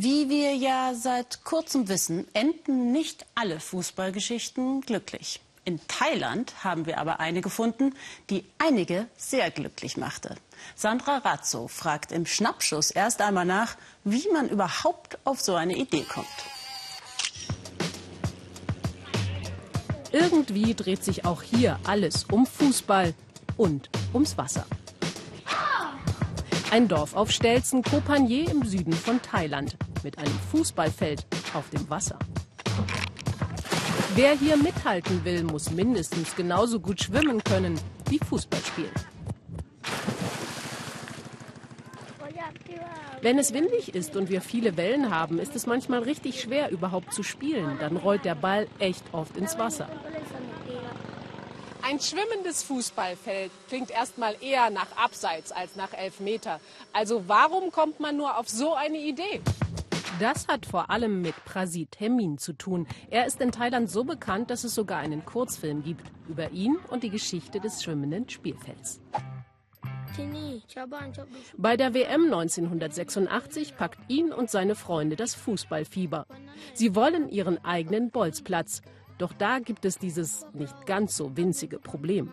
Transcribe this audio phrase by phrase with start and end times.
[0.00, 5.40] Wie wir ja seit kurzem wissen, enden nicht alle Fußballgeschichten glücklich.
[5.64, 7.96] In Thailand haben wir aber eine gefunden,
[8.30, 10.36] die einige sehr glücklich machte.
[10.76, 16.04] Sandra Razzo fragt im Schnappschuss erst einmal nach, wie man überhaupt auf so eine Idee
[16.04, 16.28] kommt.
[20.12, 23.14] Irgendwie dreht sich auch hier alles um Fußball
[23.56, 24.64] und ums Wasser.
[26.70, 32.18] Ein Dorf auf Stelzen, Kopanier im Süden von Thailand, mit einem Fußballfeld auf dem Wasser.
[34.14, 38.92] Wer hier mithalten will, muss mindestens genauso gut schwimmen können wie Fußball spielen.
[43.22, 47.14] Wenn es windig ist und wir viele Wellen haben, ist es manchmal richtig schwer überhaupt
[47.14, 47.78] zu spielen.
[47.80, 49.88] Dann rollt der Ball echt oft ins Wasser.
[51.88, 56.60] Ein schwimmendes Fußballfeld klingt erstmal eher nach Abseits als nach Elfmeter.
[56.92, 59.40] Also warum kommt man nur auf so eine Idee?
[60.20, 62.86] Das hat vor allem mit Prasit Hemin zu tun.
[63.08, 67.04] Er ist in Thailand so bekannt, dass es sogar einen Kurzfilm gibt über ihn und
[67.04, 69.00] die Geschichte des schwimmenden Spielfelds.
[71.56, 76.26] Bei der WM 1986 packt ihn und seine Freunde das Fußballfieber.
[76.74, 78.82] Sie wollen ihren eigenen Bolzplatz.
[79.18, 82.32] Doch da gibt es dieses nicht ganz so winzige Problem.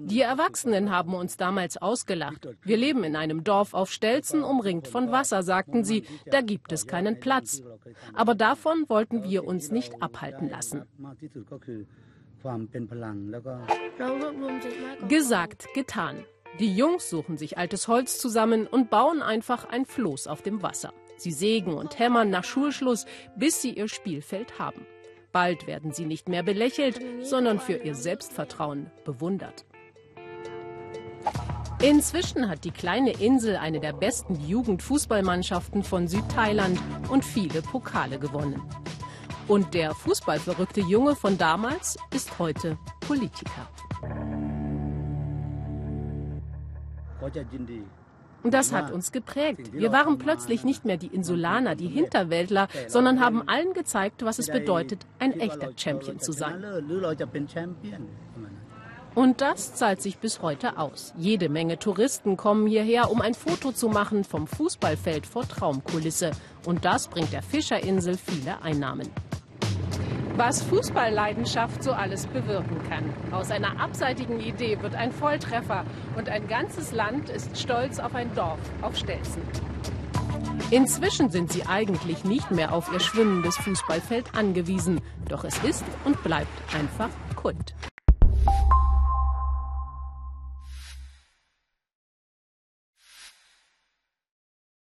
[0.00, 2.48] Die Erwachsenen haben uns damals ausgelacht.
[2.62, 6.04] Wir leben in einem Dorf auf Stelzen, umringt von Wasser, sagten sie.
[6.26, 7.62] Da gibt es keinen Platz.
[8.14, 10.82] Aber davon wollten wir uns nicht abhalten lassen.
[15.08, 16.24] Gesagt, getan.
[16.58, 20.92] Die Jungs suchen sich altes Holz zusammen und bauen einfach ein Floß auf dem Wasser.
[21.18, 23.04] Sie sägen und hämmern nach Schulschluss,
[23.36, 24.86] bis sie ihr Spielfeld haben.
[25.32, 29.66] Bald werden sie nicht mehr belächelt, sondern für ihr Selbstvertrauen bewundert.
[31.82, 38.60] Inzwischen hat die kleine Insel eine der besten Jugendfußballmannschaften von Südthailand und viele Pokale gewonnen.
[39.46, 43.68] Und der fußballverrückte Junge von damals ist heute Politiker.
[48.44, 49.72] Das hat uns geprägt.
[49.72, 54.50] Wir waren plötzlich nicht mehr die Insulaner, die Hinterwäldler, sondern haben allen gezeigt, was es
[54.50, 56.64] bedeutet, ein echter Champion zu sein.
[59.14, 61.12] Und das zahlt sich bis heute aus.
[61.16, 66.30] Jede Menge Touristen kommen hierher, um ein Foto zu machen vom Fußballfeld vor Traumkulisse.
[66.66, 69.10] Und das bringt der Fischerinsel viele Einnahmen
[70.38, 73.12] was Fußballleidenschaft so alles bewirken kann.
[73.32, 75.84] Aus einer abseitigen Idee wird ein Volltreffer
[76.16, 79.42] und ein ganzes Land ist stolz auf ein Dorf auf Stelzen.
[80.70, 86.22] Inzwischen sind sie eigentlich nicht mehr auf ihr schwimmendes Fußballfeld angewiesen, doch es ist und
[86.22, 87.74] bleibt einfach Kult.